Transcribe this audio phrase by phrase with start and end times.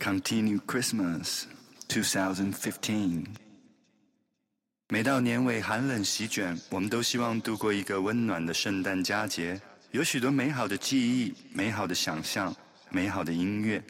[0.00, 1.44] Continue Christmas
[1.88, 3.24] 2015。
[4.88, 9.60] 每到年尾，寒冷席卷，我们都希望度过一个温暖的圣诞佳节。
[9.90, 12.54] 有许多美好的记忆、美好的想象、
[12.90, 13.82] 美好的音乐，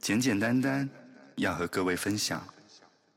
[0.00, 0.88] 简简单单
[1.36, 2.46] 要和各位分享。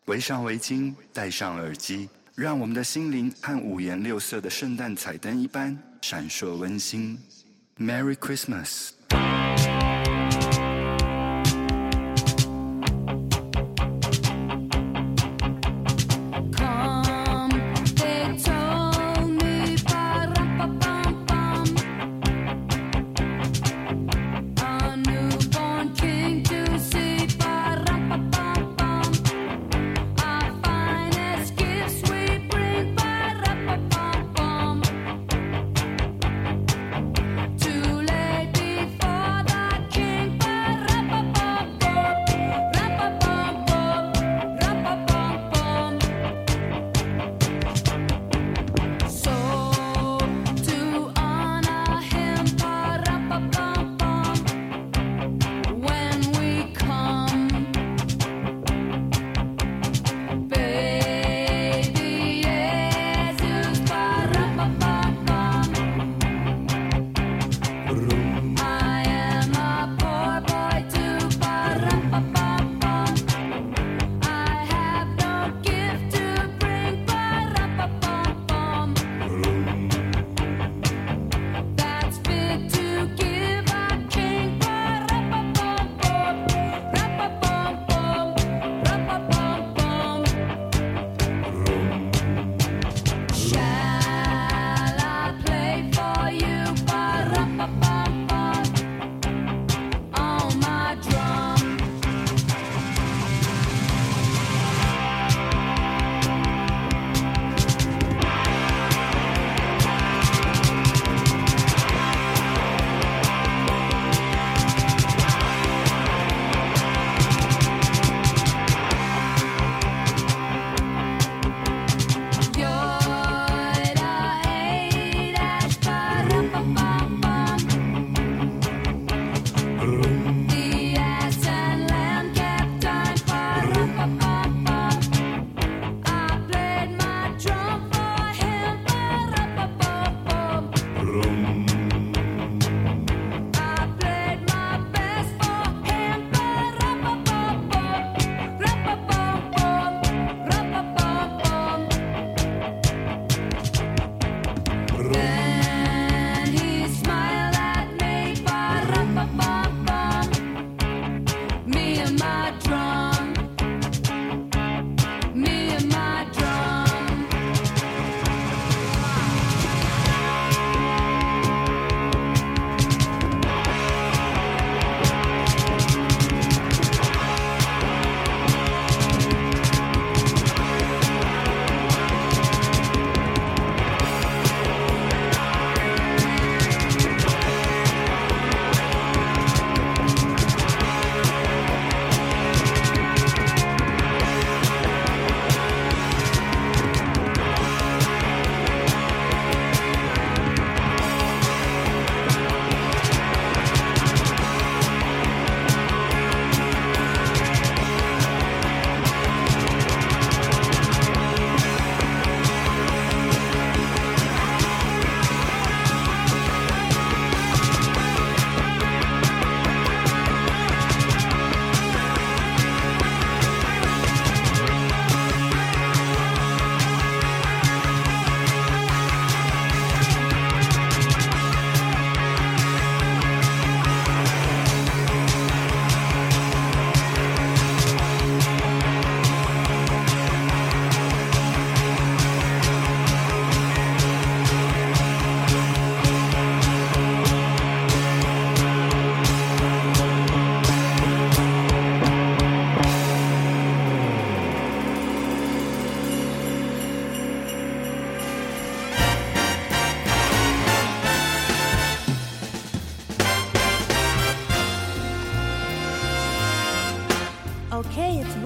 [0.06, 7.20] 围上围巾，戴上耳机，让我们的心灵和五颜六色的圣诞彩灯一般闪烁温馨。
[7.78, 8.92] Merry Christmas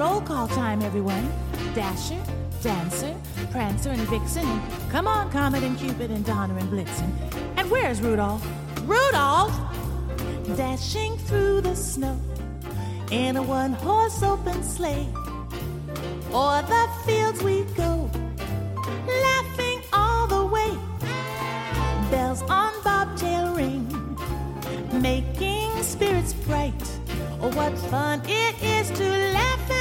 [0.02, 1.32] roll call time, everyone.
[1.76, 2.20] Dasher,
[2.64, 3.16] Dancer,
[3.52, 7.10] Prancer, and Vixen, and come on, Comet and Cupid, and Donner and Blitzen.
[7.58, 8.44] And where's Rudolph?
[8.88, 9.56] Rudolph!
[10.58, 12.18] Dashing through the snow
[13.12, 15.08] in a one horse open sleigh.
[16.34, 18.10] O'er the fields we go,
[19.28, 20.72] laughing all the way.
[22.10, 23.86] Bells on bobtail ring,
[25.00, 26.82] making spirits bright.
[27.40, 29.08] Oh, what fun it is to
[29.38, 29.81] laugh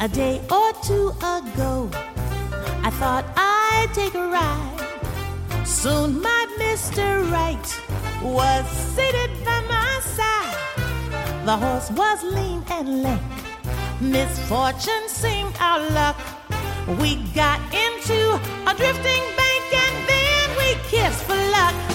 [0.00, 1.90] A day or two ago,
[2.84, 5.66] I thought I'd take a ride.
[5.66, 7.28] Soon my Mr.
[7.32, 7.68] Right
[8.22, 8.64] was
[8.94, 10.56] seated by my side.
[11.44, 13.22] The horse was lean and lank.
[14.00, 16.16] Misfortune seemed our luck.
[17.00, 18.38] We got into
[18.70, 21.87] a drifting bank and then we kissed for luck.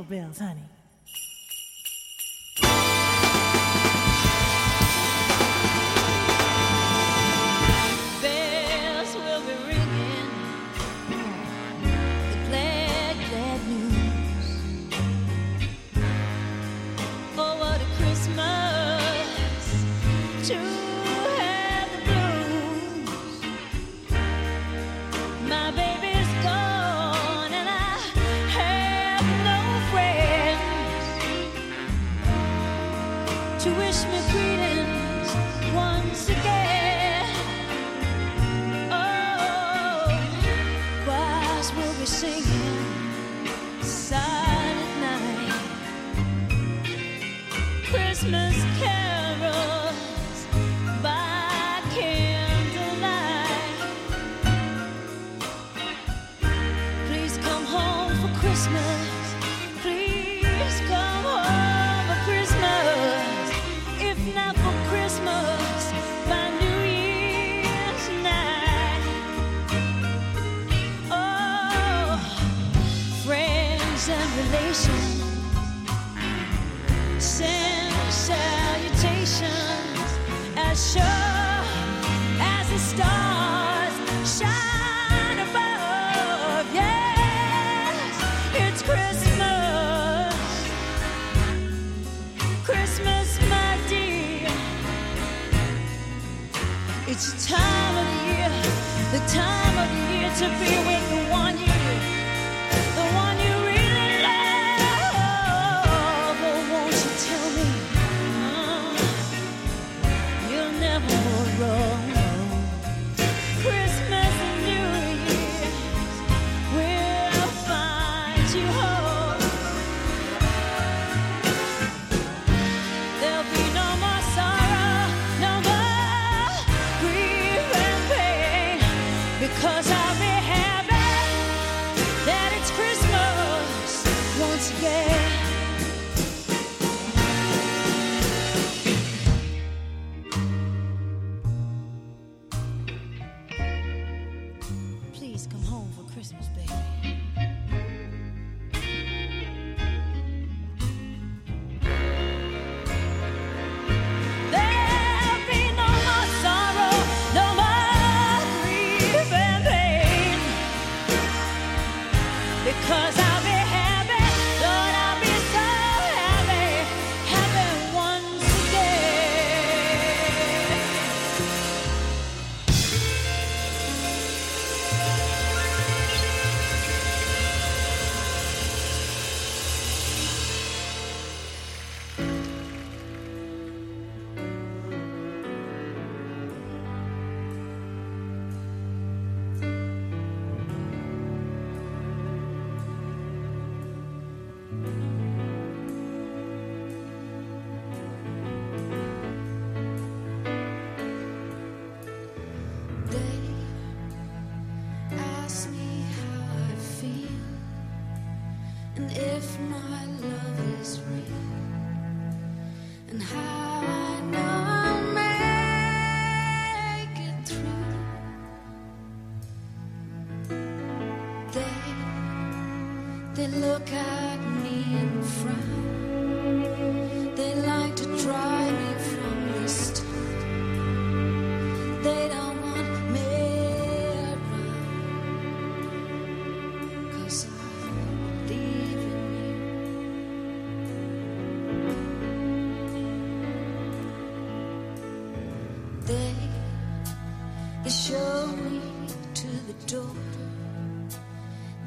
[0.00, 0.69] Jingle bells, honey.
[92.70, 94.48] Christmas, my dear.
[97.08, 98.50] It's the time of the year,
[99.10, 101.19] the time of the year to be with you.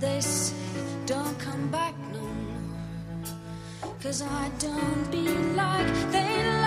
[0.04, 0.54] They say,
[1.06, 3.96] don't come back no more.
[4.02, 6.63] Cause I don't be like they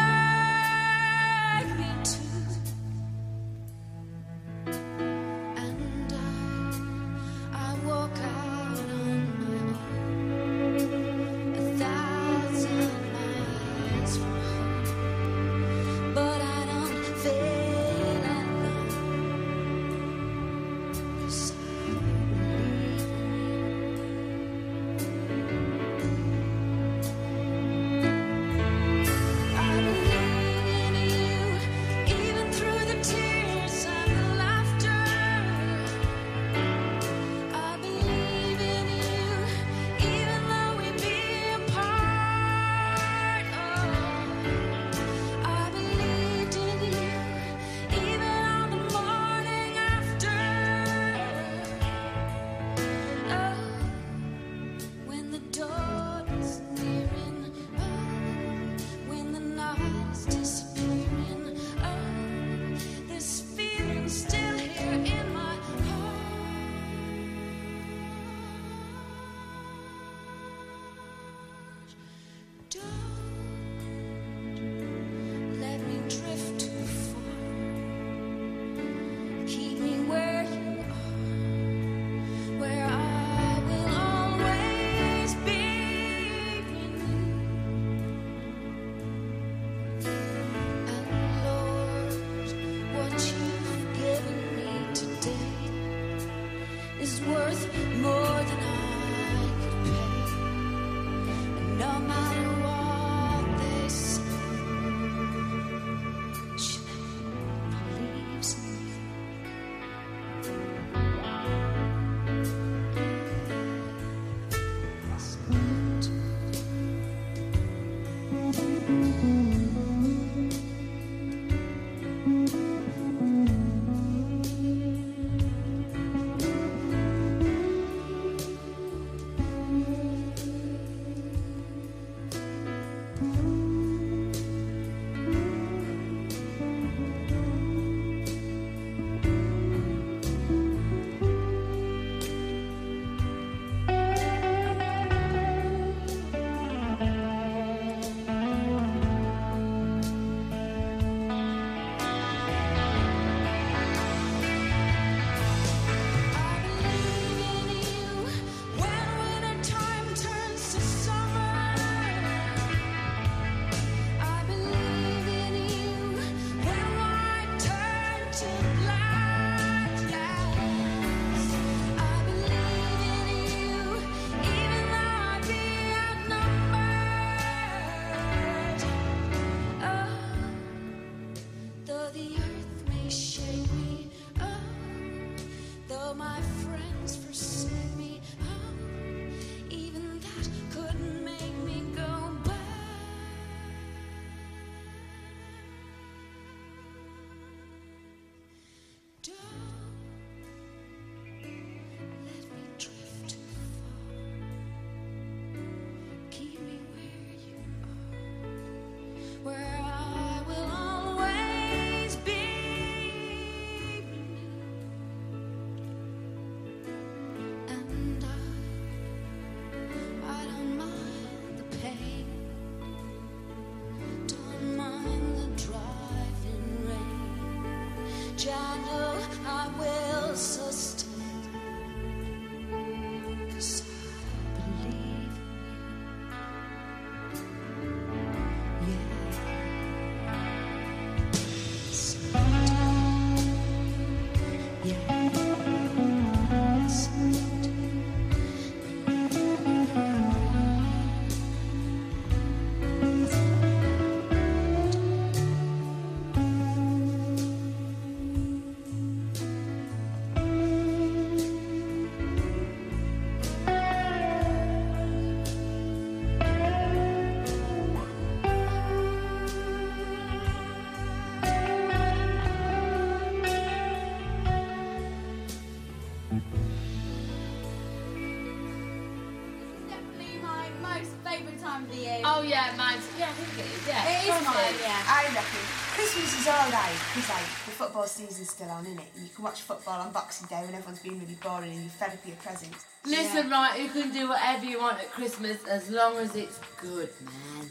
[288.16, 289.08] season's still on, isn't it?
[289.14, 291.90] And you can watch football on Boxing Day when everyone's been really boring and you're
[291.90, 292.86] fed up your presents.
[293.04, 297.10] Listen, right, you can do whatever you want at Christmas as long as it's good,
[297.21, 297.69] man.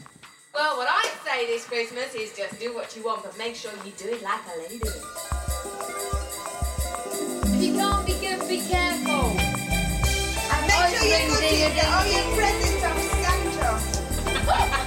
[0.54, 3.72] Well, what I'd say this Christmas is just do what you want, but make sure
[3.84, 4.80] you do it like a lady.
[7.52, 9.34] If you can't be good, be careful.
[10.54, 13.02] And make sure you go to get all your presents off
[14.62, 14.82] Santa.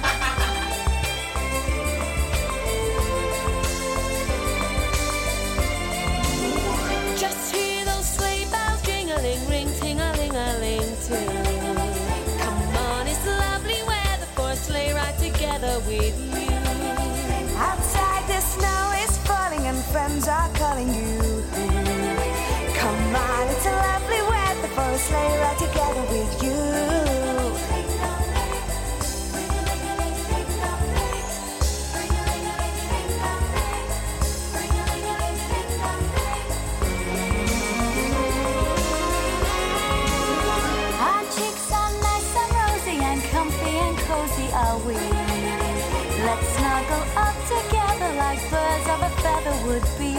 [49.70, 50.12] would be.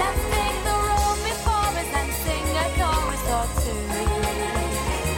[0.00, 0.22] Let's
[0.66, 0.76] the
[1.28, 3.84] before us and sing a chorus or two.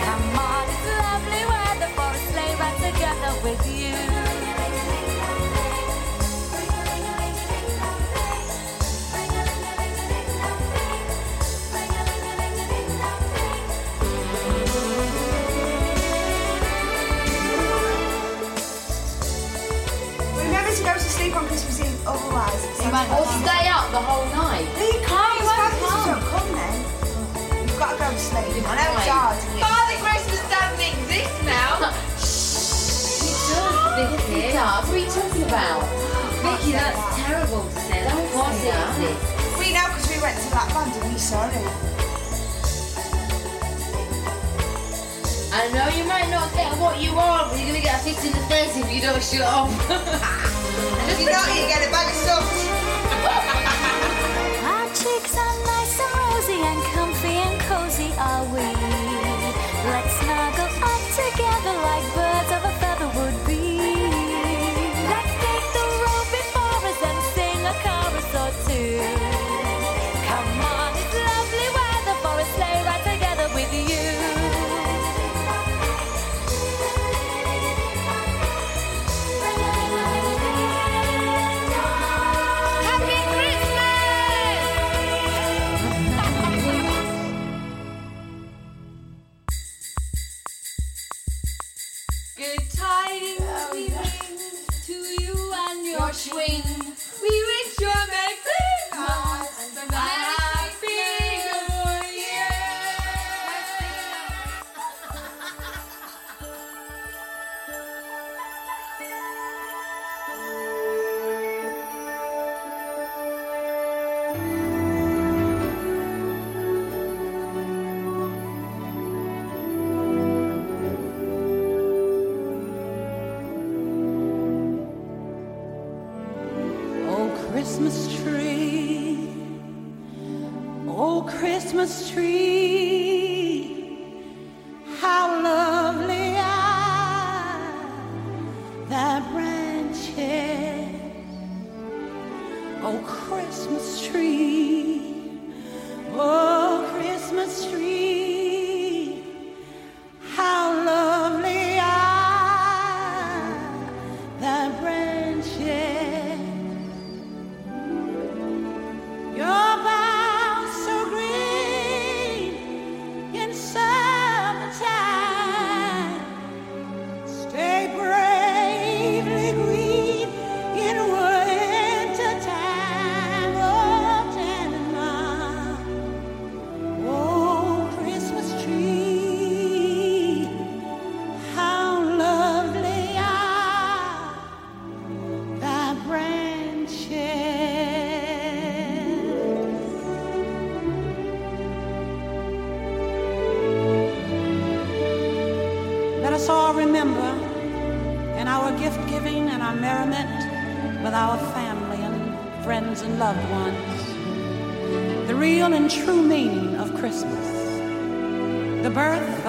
[0.06, 3.95] Come on, it's lovely weather for a together with you.
[22.96, 23.04] Otherwise.
[23.04, 24.66] it's You might Santa or stay up the whole night.
[24.76, 25.34] No, you can't.
[25.36, 26.20] you It's won't come.
[26.32, 26.74] Come then.
[27.68, 28.64] You've got to go to sleep.
[28.64, 29.36] I know it's hard.
[29.36, 31.92] and you- Father Christmas doesn't exist now.
[33.96, 35.80] Vicky, what are you talking about?
[36.44, 38.00] Vicky, that's terrible to say.
[38.04, 38.12] That.
[38.32, 39.16] Course it.
[39.58, 41.64] We know because we went to that band and we saw it.
[45.56, 48.22] I know you might not get what you want, but you're gonna get a fix
[48.24, 49.70] in the face if you don't shut up.
[51.08, 52.65] If you don't, you get a bag of socks.
[55.16, 58.60] Cheeks are nice and rosy and comfy and cozy are we.
[59.88, 62.75] Let's snuggle up together like birds of a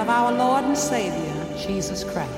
[0.07, 2.36] of our Lord and Savior, Jesus Christ.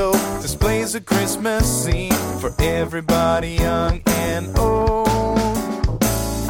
[0.00, 5.08] Window displays a Christmas scene for everybody young and old.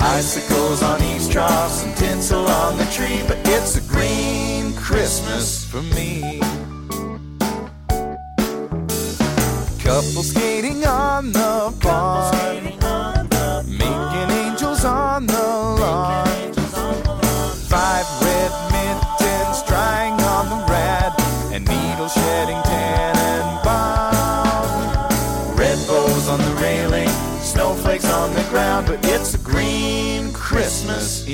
[0.00, 5.82] Icicles on each troughs and tinsel on the tree, but it's a green Christmas for
[5.82, 6.40] me.
[9.82, 12.59] Couple skating on the pond,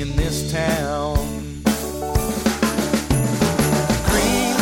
[0.01, 1.15] in this town.
[4.05, 4.53] Green,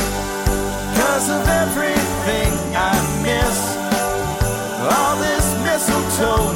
[0.95, 3.58] cause of everything I miss.
[4.80, 6.55] All this mistletoe,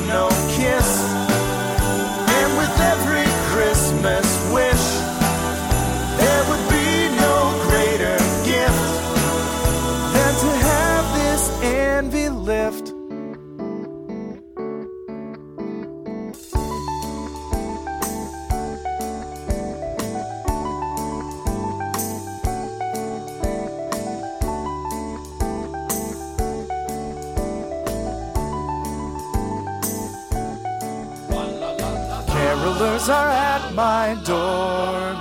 [33.79, 35.15] my door.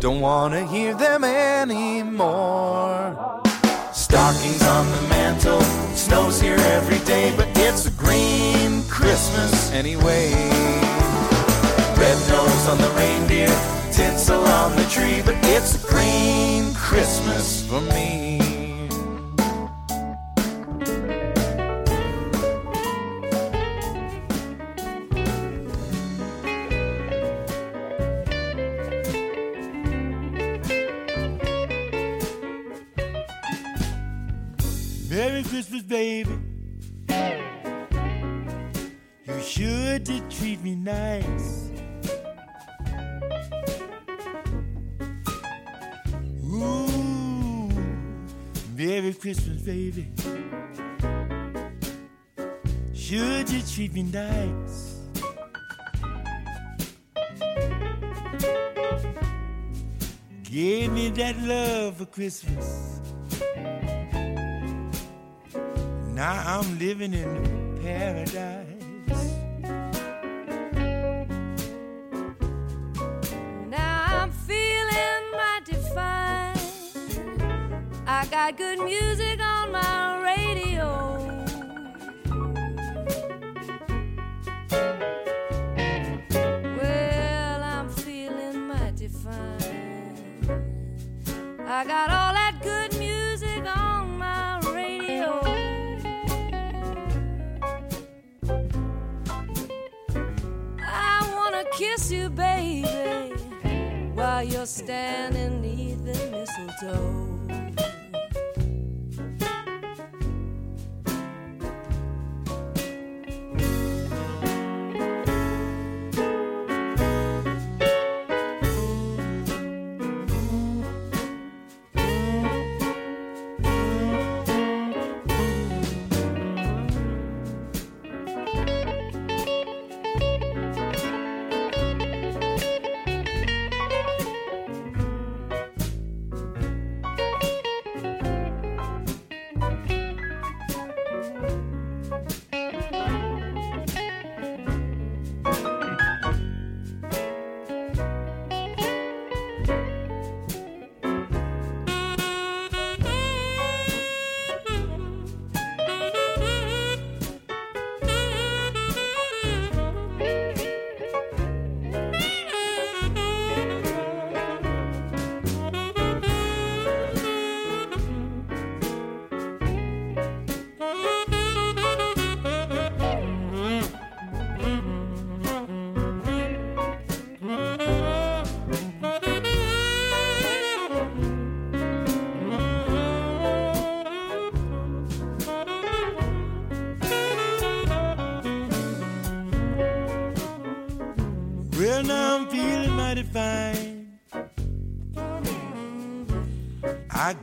[0.00, 3.04] Don't wanna hear them anymore.
[3.92, 5.62] Stockings on the mantle,
[5.94, 10.26] snows here every day, but it's a green Christmas anyway.
[12.02, 13.54] Red nose on the reindeer,
[13.92, 18.47] tinsel on the tree, but it's a green Christmas for me.
[35.58, 36.38] Christmas, baby.
[39.26, 41.72] You sure did treat me nice.
[46.44, 47.68] Ooh,
[48.76, 50.12] Merry Christmas, baby.
[52.94, 55.00] Sure did treat me nice.
[60.44, 63.00] Gave me that love for Christmas.
[66.18, 68.66] Now I'm living in paradise.
[73.68, 76.58] Now I'm feeling mighty fine.
[78.04, 80.88] I got good music on my radio.
[86.82, 89.68] Well, I'm feeling mighty fine.
[91.64, 92.10] I got
[104.68, 107.27] standing neath the mistletoe.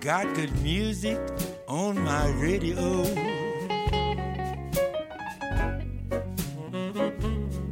[0.06, 1.18] Got good music
[1.68, 3.02] on my radio.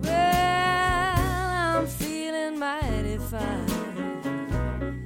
[0.01, 5.05] Well, I'm feeling mighty fine.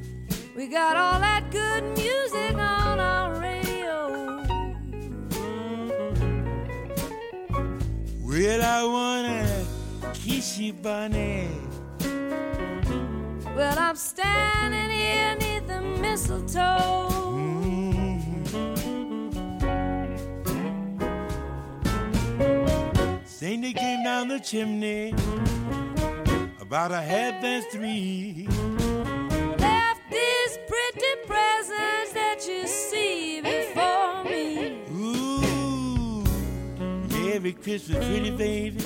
[0.55, 4.41] We got all that good music on our radio.
[8.23, 9.65] Well, I wanna
[10.13, 11.49] kiss you, Bunny.
[13.53, 15.46] Well, I'm standing here
[16.17, 17.09] mistletoe.
[23.25, 25.13] Saint came down the chimney
[26.59, 28.47] about a half past three.
[29.59, 34.81] Left these pretty presents that you see before me.
[34.91, 36.23] Ooh,
[37.09, 38.81] Merry Christmas, pretty baby.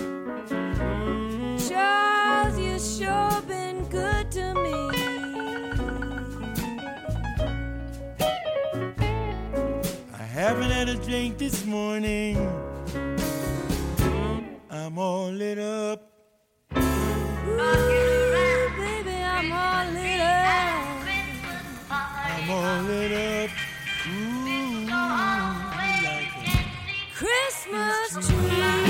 [1.69, 5.00] Charles, you sure been good to me.
[10.53, 12.35] Haven't had a drink this morning.
[14.69, 16.01] I'm all lit up.
[16.75, 16.81] Ooh,
[18.77, 21.07] baby, I'm all lit up.
[21.89, 23.49] I'm all lit up.
[24.09, 24.87] Ooh,
[25.79, 26.27] like
[27.15, 28.80] Christmas tree.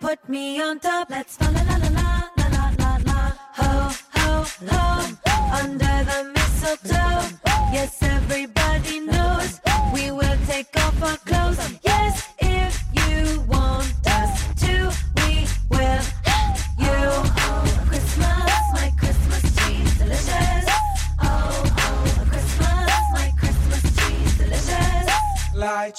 [0.00, 1.10] put me on top.
[1.10, 3.20] Let's la la la la la la la la
[3.58, 3.72] ho
[4.16, 4.82] ho ho
[5.60, 7.22] under the mistletoe.
[7.72, 9.60] Yes, everybody knows
[9.92, 11.58] we will take off our clothes.
[11.82, 12.25] Yes.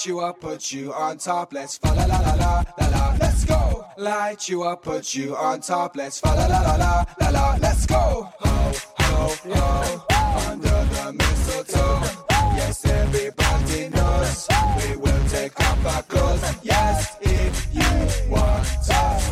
[0.08, 1.53] you up, put you on top.
[1.53, 3.18] Let's fa la la la la la la.
[3.20, 3.86] Let's go.
[3.97, 5.97] Light you up, put you on top.
[5.97, 7.58] Let's fa la la la la la la.
[7.60, 8.30] Let's go.
[8.39, 10.05] Ho ho ho.
[10.49, 12.01] Under the mistletoe.
[12.55, 14.47] Yes, everybody knows
[14.78, 16.55] we will take off our clothes.
[16.64, 19.26] Yes, if you want us.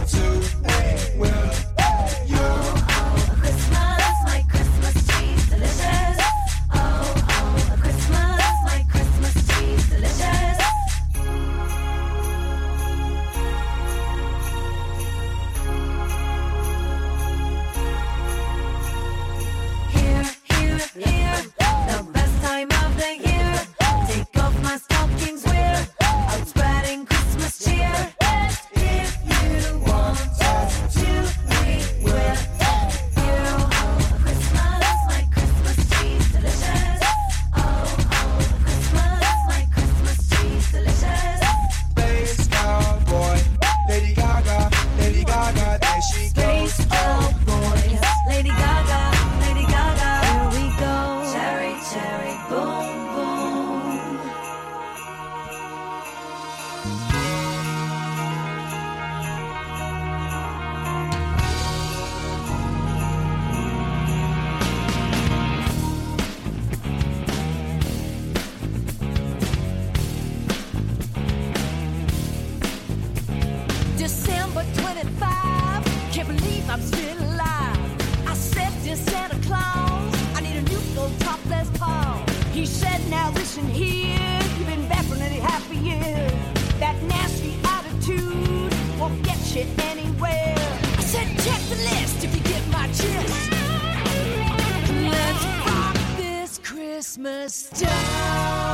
[97.16, 98.64] Christmas time.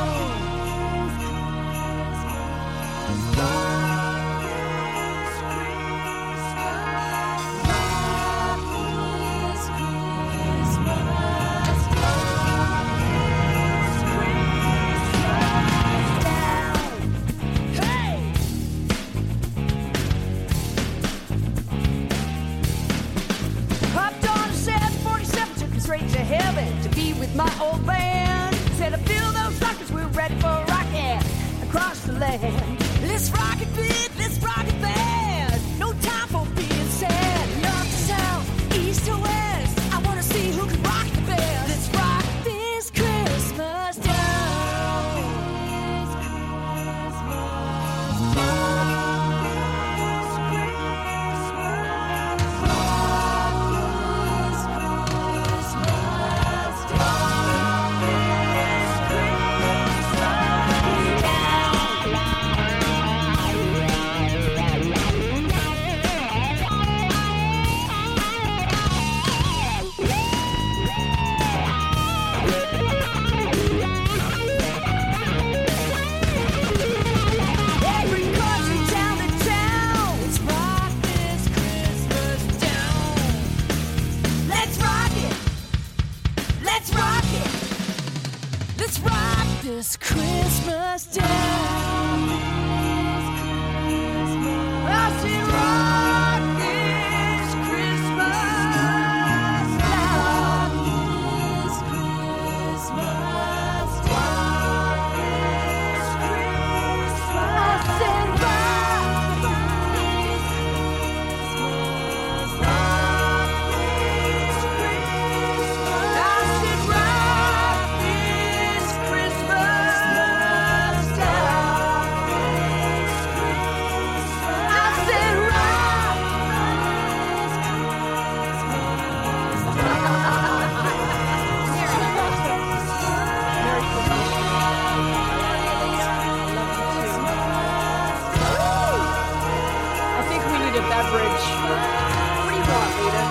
[141.41, 143.25] What do you want, Rita?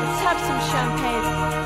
[0.00, 1.63] Let's have some champagne.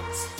[0.00, 0.39] A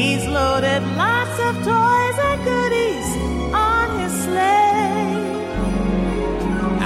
[0.00, 3.08] He's loaded lots of toys and goodies
[3.52, 5.12] on his sleigh.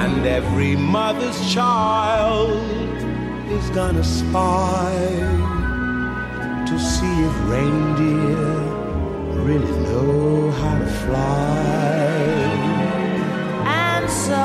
[0.02, 2.50] And every mother's child
[3.56, 4.90] is gonna spy
[6.68, 8.48] to see if reindeer
[9.46, 12.10] really know how to fly.
[13.86, 14.42] And so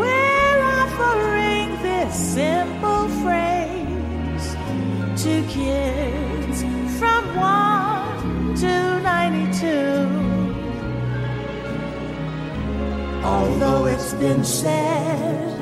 [0.00, 4.46] we're offering this simple phrase
[5.22, 5.97] to kids
[13.28, 15.52] Although it's been said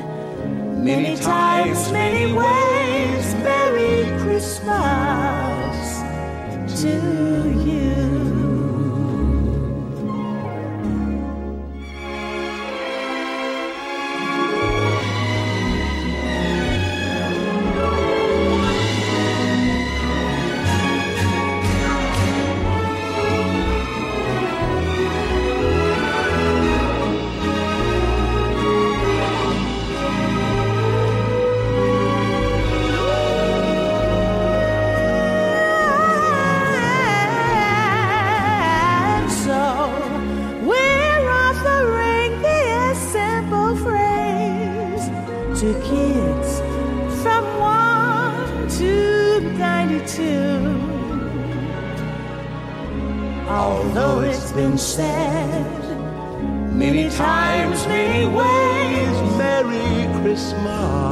[0.77, 5.77] many times, many ways, Merry Christmas
[6.81, 6.93] to
[7.67, 8.26] you.
[53.97, 55.87] Although it's been said
[56.71, 61.06] Many times, many ways, Merry Christmas.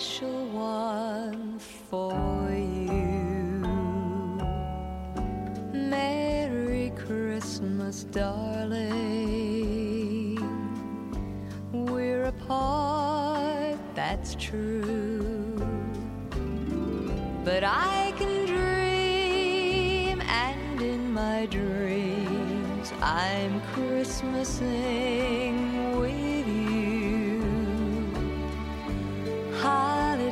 [0.00, 3.60] special one for you.
[5.74, 8.80] Merry Christmas, darling.
[11.70, 15.58] We're apart, that's true.
[17.44, 25.49] But I can dream, and in my dreams, I'm Christmasing.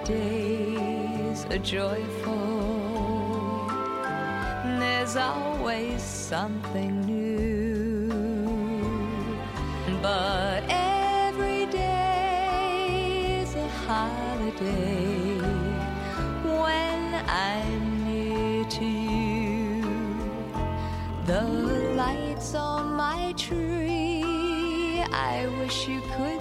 [0.09, 2.38] days are joyful.
[4.80, 8.09] There's always something new.
[10.00, 15.40] But every day is a holiday
[16.62, 19.82] when I'm near to you.
[21.26, 21.42] The
[22.02, 26.38] lights on my tree, I wish you could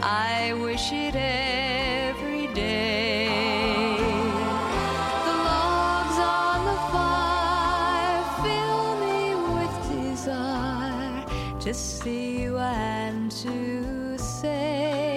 [0.00, 3.96] I wish it every day.
[5.26, 9.74] The logs on the fire fill me with
[10.12, 11.24] desire
[11.60, 15.07] to see you and to say.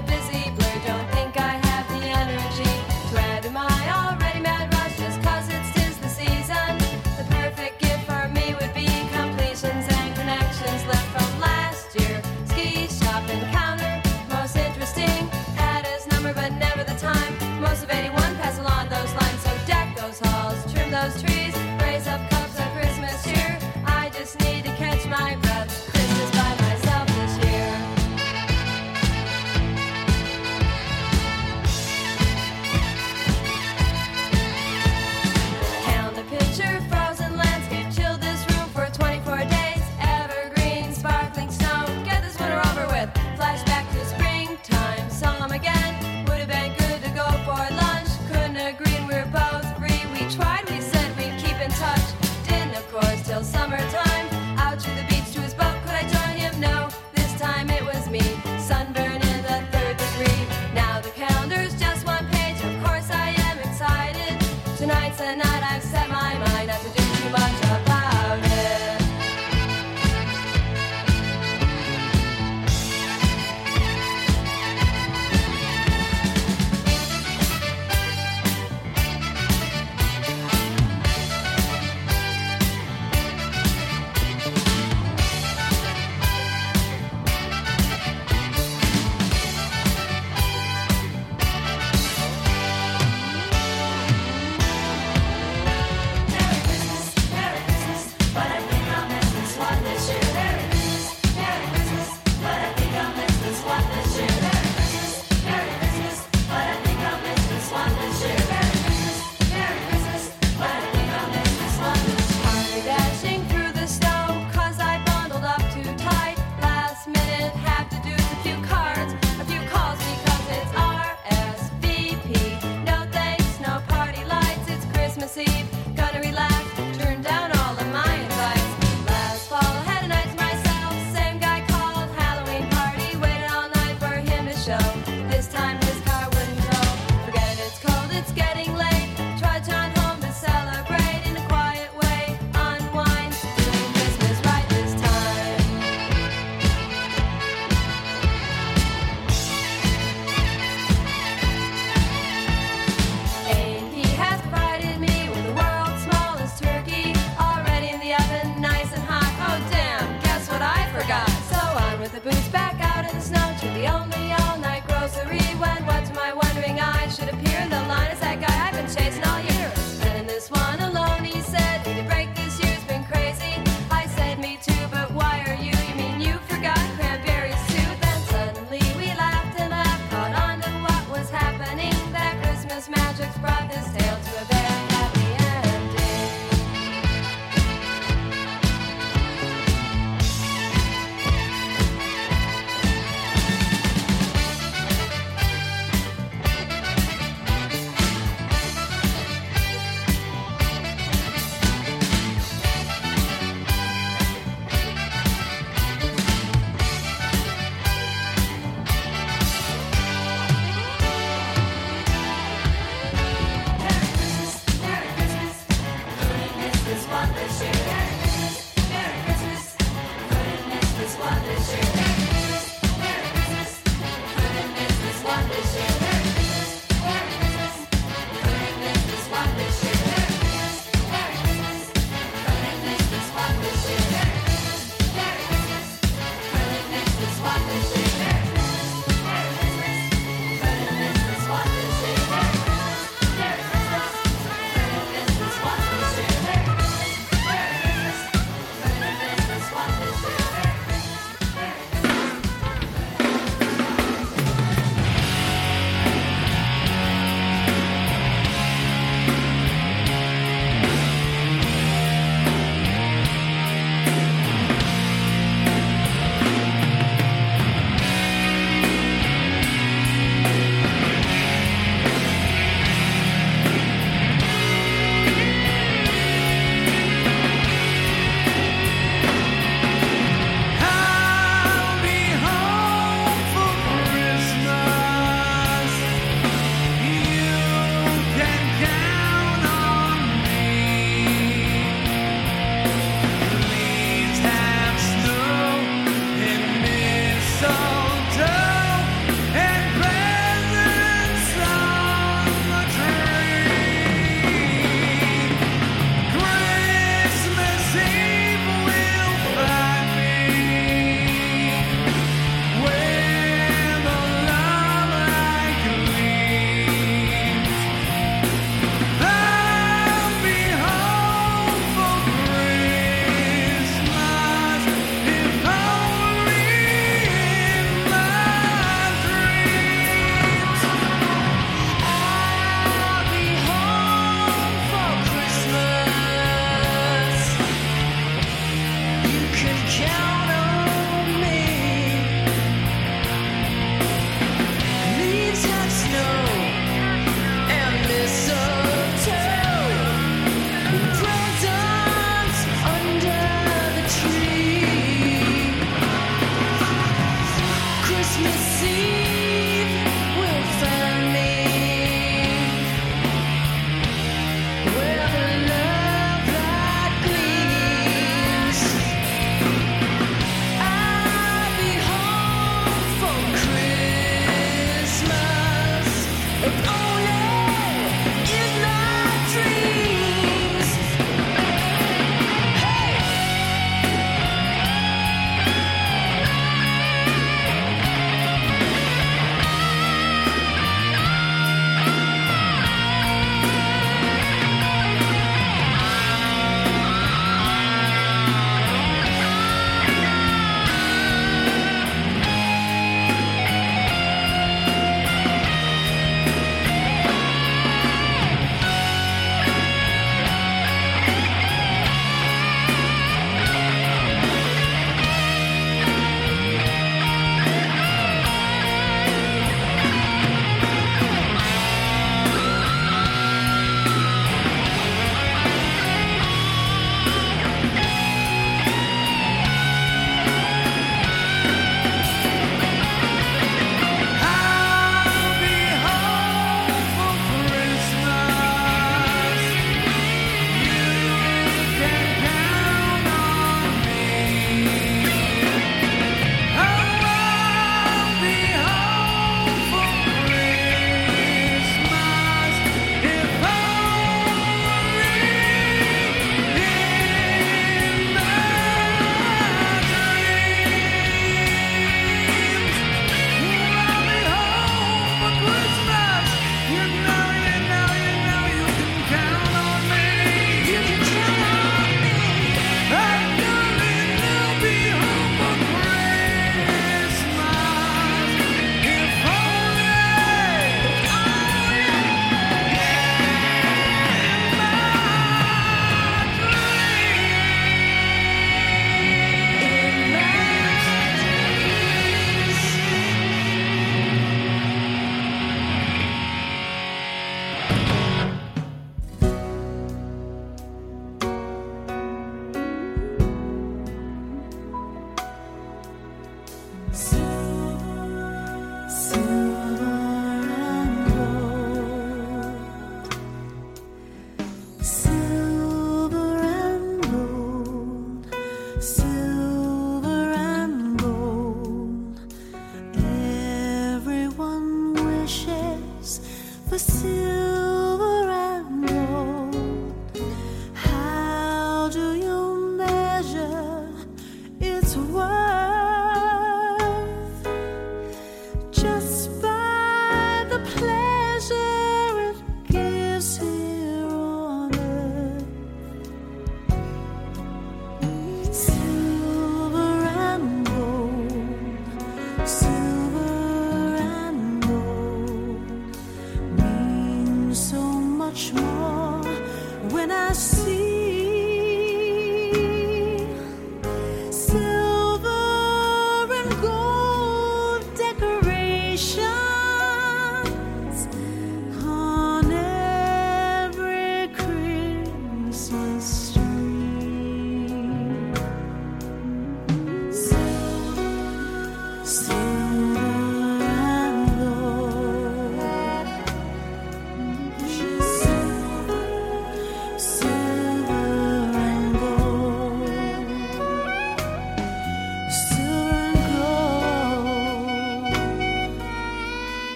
[0.00, 0.47] Busy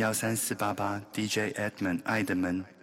[0.00, 2.79] 幺三四八八 DJ Edmond 爱的门。